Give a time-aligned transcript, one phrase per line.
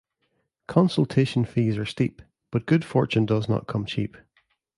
[0.65, 4.17] Consultation fees are steep, but good fortune does not come cheap.